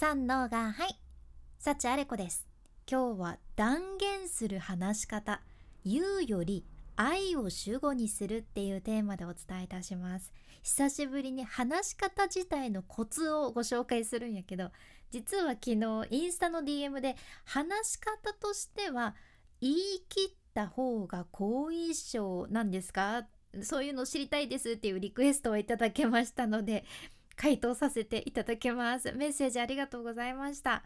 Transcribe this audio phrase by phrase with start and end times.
[0.00, 0.96] 三のがはい。
[1.58, 2.46] 幸あれ子です。
[2.88, 5.42] 今日は断言する話し方。
[5.84, 10.32] 言うより愛を主語にするっていうテーマでお伝えいたします。
[10.62, 14.70] 久しぶりに話し方自体のコツをご紹介するんやけど
[15.10, 19.16] 実は昨日インスタの DM で話し方としては
[19.60, 19.76] 言い
[20.08, 23.26] 切った方が好印象なんですか？
[23.62, 26.84] そういうの知りたいですっていうリクエストをいただけましたので
[27.38, 30.82] 回答させていただきますメッセージありがとうございました、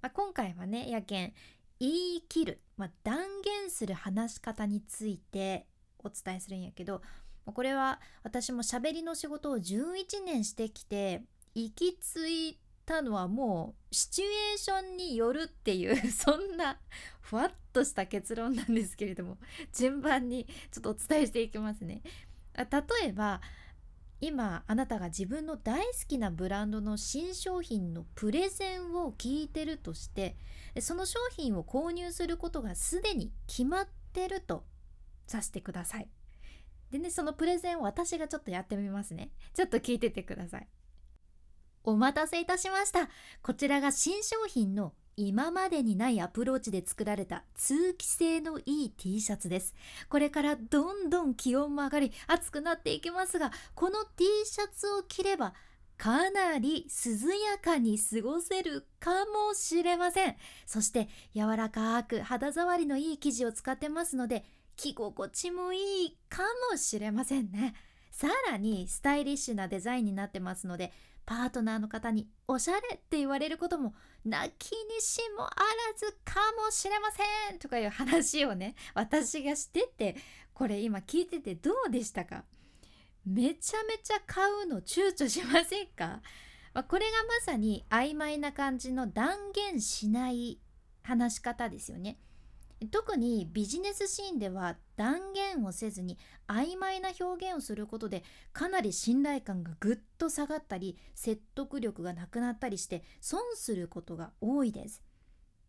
[0.00, 1.32] まあ、今回はねやけん
[1.78, 5.66] 言い切る、まあ、断言する話し方について
[5.98, 7.02] お伝えするんやけど
[7.44, 11.22] これは私も喋りの仕事を11年してきて
[11.54, 16.80] 行き着いたのはもうシチュエーションによるっていう そんな
[17.20, 19.36] ふわっとした結論なんですけれども
[19.72, 22.02] 順番にちょっとお伝えしていきますね。
[22.56, 23.40] 例えば
[24.20, 30.36] 今あなたが自分の大好きなブランドの新商品のプレゼンを聞いてるとして
[30.80, 34.64] その商品を購入することがすでに決まってると
[35.26, 36.08] させてください。
[36.90, 39.30] でねそのプレゼンを私がちょっとやってみますね。
[39.54, 40.68] ちょっと聞いててください。
[41.82, 43.08] お待たせいたしました。
[43.42, 49.74] こちらが新商品の今までにないアプローチで作られた通気性のいい T シャツです。
[50.08, 55.54] これからどんどん気温も上がり暑くなっていきますが、この T シャツを着れば
[55.96, 60.36] かなり涼やかに過ごせるかもしれません。
[60.64, 64.44] そして柔らかく肌触りのいい生地を使ってますので、
[64.76, 67.74] 着心地もいいかもしれませんね。
[68.10, 70.92] さらにスタイリッシュなデザインになってますので
[71.30, 75.56] パートナーの方におしゃれって言われることも泣きにしもあら
[75.96, 80.16] ずかもしれませんとかいう話をね私がしてて
[80.52, 82.42] これ今聞いててどうでしたか？
[83.24, 86.20] めちゃめちゃ買うの躊躇しませんか、
[86.74, 90.58] まあ、これがまさに曖昧な感じの断言しない
[91.04, 92.18] 話し方ですよね。
[92.88, 96.18] 特にビジネスシーンでは断言をせずに
[96.48, 105.02] 曖昧な表現をすることでかなり信頼感がぐっと下がったり説得力がなくなったりして損することが多いです。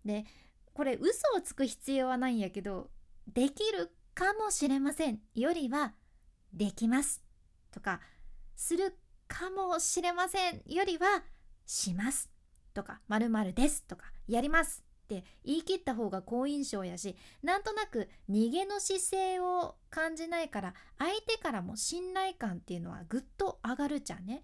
[0.05, 0.25] で
[0.73, 2.89] これ嘘をつく必要はないんやけど
[3.27, 5.93] できるかもしれませんよりは
[6.53, 7.21] できます
[7.71, 7.99] とか
[8.55, 11.23] するかもしれませんよりは
[11.65, 12.29] します
[12.73, 24.43] とかまるですとかやりますって言い切った方が好印象やしなんとなく逃げの姿勢を感じないから相手からも信頼感っていうのはぐっと上がるじゃんね。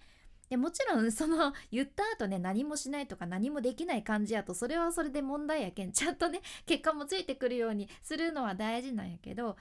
[0.50, 9.57] でもちろん その言った後ね何もしないとか何もできない感じやとそれはそれで問題やけんちゃんとね結果もついてくるようにするのは大事なんやけど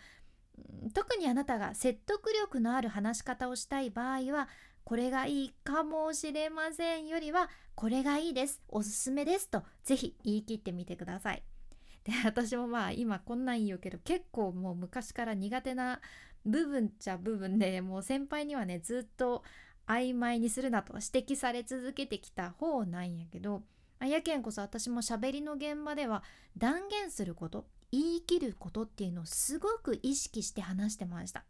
[0.95, 4.49] 特にあなたが説得力のある話し方をしたい場合は
[4.86, 11.42] これがいいかもしれませんよりはこれがいいですおすすめですとぜひ言い切ってみてください。
[12.04, 16.00] で私もまあ今こんなん言うけど結構もう昔から苦手な
[16.44, 19.42] 部分っちゃ部分でもう先輩にはねずっと
[19.88, 23.64] 曖昧にするなと指摘され続けてきた方なんやけど
[23.98, 26.22] やけんこそ私も喋りの現場では
[26.56, 31.44] 断言すること言い切ることっていうのをすごく意識して話してました。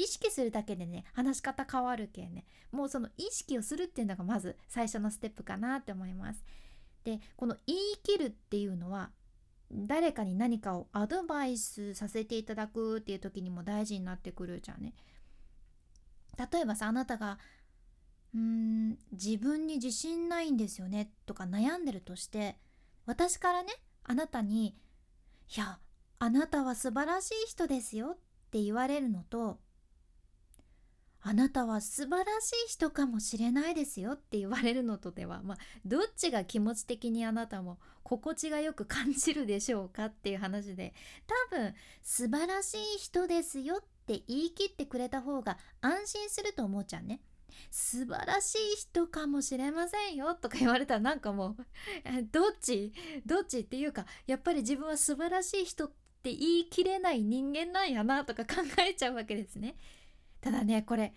[0.00, 6.42] 意識するだけでね話し方変わるけんねもうその意識をするっていうのがまず最初のステップかなって思います。
[7.04, 9.10] でこの言い切るっていうのは
[9.70, 14.94] 誰かに何かをアドバイスさせていただくっていう時にも大事になってくるじゃんね。
[16.52, 17.38] 例えばさあなたが
[18.34, 22.56] うーん自分に自信ないんですよねとか悩んでるとして
[23.04, 23.70] 私からね
[24.04, 24.68] あなたに
[25.56, 25.78] 「いや
[26.18, 28.16] あなたは素晴らしい人ですよ」
[28.48, 29.60] って言われるのと
[31.22, 40.94] あなたは素晴らしい人かもしれないですよって言われるのとでは、まあ、どっちが気持ち的にあなたも心地がよく感じるでしょうかっていう話で
[41.50, 47.20] 多分素晴らしい人ですよって言い切ってくれた方が安心すると思うじゃんね。
[47.70, 51.56] 素晴らしい人かもしれませんよとか言われたらなんかもう
[52.32, 52.92] どっち？
[53.26, 55.88] どっちっていうかやっぱり自分は素晴らしい人っ
[56.22, 59.76] て言い切れない人間なんやなとか考えちゃうわけですね。
[60.40, 61.12] ただねこれ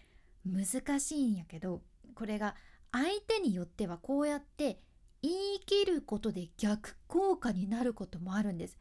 [0.45, 1.81] 難しいんやけど
[2.15, 2.55] これが
[2.91, 4.79] 相手によってはこうやって
[5.21, 8.77] 言い切ることで逆効果になることもあるんです。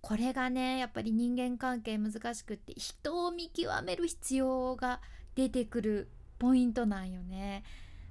[0.00, 5.00] これがねやっぱり人間関係難しくって人を見極める必要が
[5.34, 7.64] 出てくるポイントなんよね。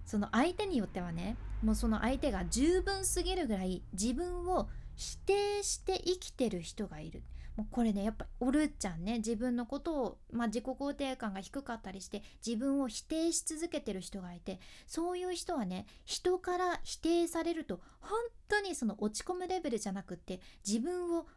[0.05, 7.23] その相手によってはねもうその相手が十分すぎるぐらい自分を否定して生きてる人がいる
[7.59, 18.17] もうこれねやっぱおるちゃんね自分のことを、まあ、自己肯定感が低かったりして自分を否定し続けてる人がいてそういう人はね人から否定されると本
[18.47, 21.27] 当にその落ち込むレベルじゃなくって自分を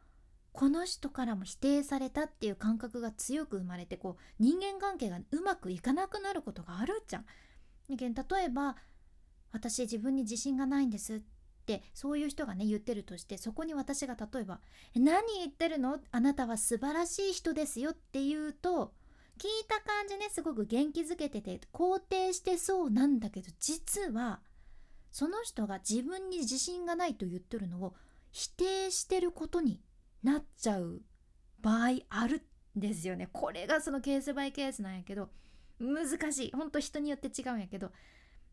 [0.53, 7.25] この人からも否定されたっていう感覚が強く生まれてこう人間関係がうまくいかなくなることがあるっちゃん。
[7.89, 8.07] 例
[8.45, 8.77] えば
[9.51, 11.21] 私自分に自信がないんです
[11.63, 14.61] ってそういう人がね言ってるとしてそこに私が例えば
[14.95, 16.01] 「何言ってるの？
[16.11, 18.93] あなたは素晴らしい人ですよ」って言うと
[19.39, 24.41] 聞いた感じねすごく元気づけてて肯定してそうなんだけど実は
[25.11, 27.95] その人が自分に自信がないと言ってるのを
[28.33, 29.81] 否定してることに
[30.23, 31.03] なっちゃう
[31.61, 32.43] 場合ある
[32.77, 33.29] んですよね。
[33.33, 35.31] これがそのケースバイケースなんやけど
[35.79, 36.53] 難しい。
[36.53, 37.93] ほんと人によって違うんやけど、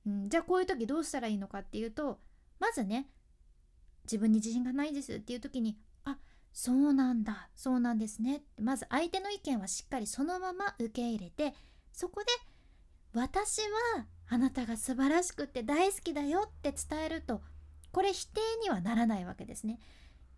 [0.06, 2.20] うん、じゃあこういう時どうしたらいいのかっていうと
[2.60, 3.10] まずね
[4.04, 6.18] 自分に自信がないですっていう時にあ
[6.52, 11.54] そうなんだそうなんですねまず相手の意見はしっかりそのまま受け入れて
[11.92, 12.28] そこで
[13.14, 13.62] 私
[13.96, 17.42] はあなたが素晴らしくって大好きだよって伝えると
[17.92, 19.80] これ否定にはならないわけですね。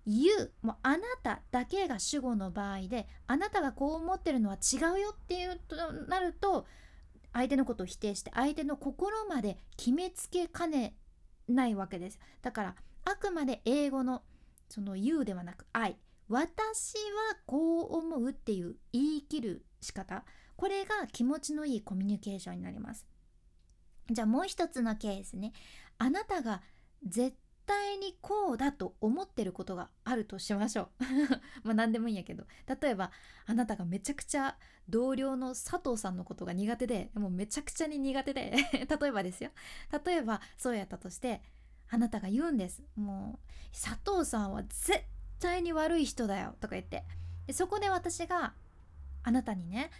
[0.07, 5.75] 言うもうあなただけが主語の場合であなたがこう思ってるのは違うよっていうと
[6.07, 6.65] なると
[7.33, 10.95] 相手のことを否定して相手の心まで決めつけかね
[11.51, 12.19] ないわけです。
[12.41, 12.75] だから
[13.05, 14.23] あくまで英語の
[14.69, 15.97] その You ではなく I
[16.29, 20.23] 私はこう思うっていう言い切る仕方。
[20.55, 23.05] これが気持ちのいいコミュニケーションになります。
[24.09, 25.53] じゃあもう一つのケースね。
[25.97, 26.61] あなたが
[27.05, 27.35] 絶
[27.71, 31.03] 対にこうだと思ってることがあるとしましょう。
[31.63, 32.45] まあ何でもいいんやけど。
[32.81, 33.11] 例えば
[33.45, 34.57] あなたがめちゃくちゃ
[34.89, 38.51] 同僚の佐藤さんのことが苦手でもうめちゃくちゃに苦手で。
[38.73, 39.51] 例えばですよ。
[40.05, 41.41] 例えばそうやったとして
[41.89, 42.83] あなたが言うんです。
[42.95, 45.03] もう佐藤さんは絶
[45.39, 46.55] 対に悪い人だよ。
[46.59, 47.05] とか言って。
[47.47, 48.53] でそこで私が
[49.23, 49.91] あなたにね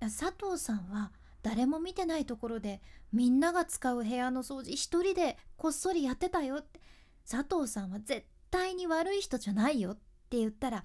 [0.00, 1.12] 佐藤さんは
[1.42, 2.82] 誰も見てないところで
[3.12, 6.80] みんなが使う部屋の掃除一人でこっそりやってたよって
[7.28, 9.94] 佐藤さんは絶対に悪い人じゃないよっ
[10.30, 10.84] て言ったら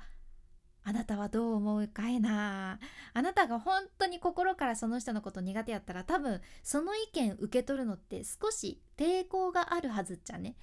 [0.84, 2.80] あなたはどう思うかいな
[3.14, 10.56] あなたが本当に心からその人のこと苦手やったら多分その意見受け取るのって少し抵抗があるはずっちゃね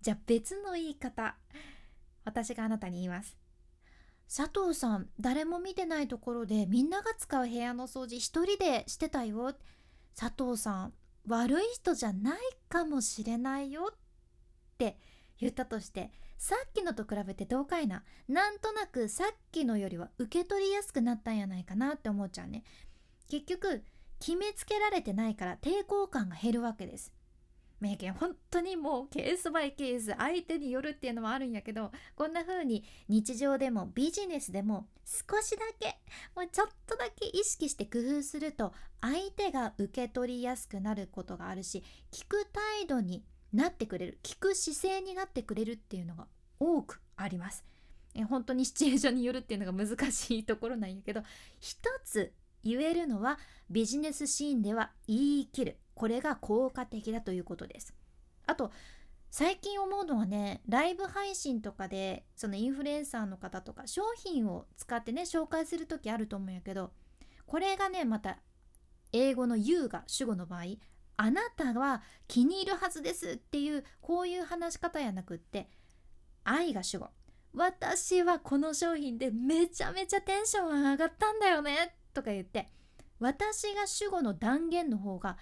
[0.00, 1.36] じゃあ別の言い方
[2.24, 3.36] 私があなたに言います
[4.34, 9.54] 佐藤さん誰も見てないところでみんなが使う部屋の掃除一人でしてたよ
[10.18, 10.92] 佐藤さん
[11.28, 12.38] 悪い人じゃない
[12.70, 13.92] かもしれないよ
[14.74, 14.98] って
[15.38, 18.02] 言ったとしてさっきのと比べてどうかいな。
[18.28, 22.64] なんとなくさっきのよりは受け取りやすくなったんやないかなって思っちゃうね。
[23.30, 23.82] 結局
[24.20, 27.12] 決めつけられてないから抵抗感が減るわけです。
[27.80, 35.98] 名言本当にもうケースバイケース相手によるっていうのもあるんやけどこんな風に日常でもビジネスでも少しだけ
[36.34, 43.22] もうちょっとだけ意識して工夫すると相手が受け取りやすくなることがあるし聞く態度に
[43.54, 46.26] なってくれる聞く姿勢になってくれるっていうのが
[46.58, 47.64] 多くあります。
[48.14, 51.22] え本当にシチュエーションによるっていうのが難しいところなんやけど
[51.58, 53.38] 一つ言えるのは
[53.70, 55.78] ビジネスシーンでは言い切る。
[55.94, 57.94] これが効果的だということです。
[58.46, 58.72] あと
[59.30, 66.92] 最近思うのはねライブ配信とかでそのインフルエンサーの方とか商品を使ってね紹介する時あると思うんやけど
[67.46, 68.38] これがねまた
[69.12, 70.64] 英語の U が主語の場合
[71.16, 75.68] あなたは気に入るはずですっていうこういう話し方やなくって
[76.44, 77.08] 愛が主語。
[77.52, 82.68] 私はこの商品でめちゃめちゃテンション上がったんだよねとか言って
[83.20, 85.38] 私が主語の断言の方が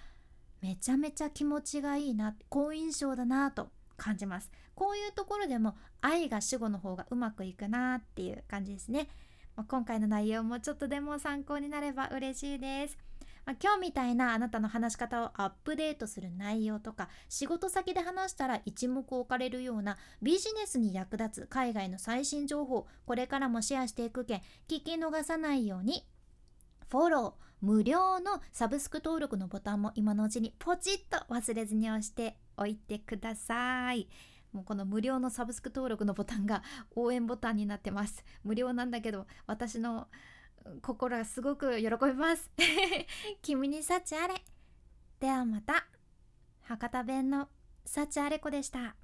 [0.61, 4.51] めちゃめちゃ気持ちがいいな好印象だなと感じます。
[4.75, 9.07] こういうところでも愛が主語の方がうまくいくなっていう感じですね、
[9.55, 12.97] ま、今回の内容もちょっとでも参考になれば嬉しいです。
[13.45, 26.05] まあ、今日みたいなあなたの話し方をアップデートする内容とか仕事先で話したら一目置かれるようなビジネスに役立つ海外の最新情報これからもシェアしていくけん聞き逃さないように
[26.89, 34.09] フォロー無料のサブスク登録のボタンも今のうちにポチッと忘れずに押しておいてください。
[34.51, 36.61] もうこの無料のサブスク登録のボタンが
[36.95, 38.23] 応援ボタンになってます。
[38.43, 40.07] 無料なんだけど私の
[40.81, 42.49] 心がすごく喜びます。
[43.41, 44.35] 君に幸あれ。
[45.19, 45.87] ではまた。
[46.61, 47.49] 博多弁の
[47.85, 48.95] 幸あれ子でした。